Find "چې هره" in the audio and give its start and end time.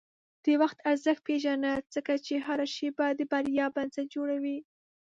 2.25-2.65